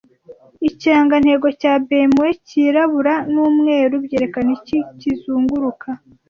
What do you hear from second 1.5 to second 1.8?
cya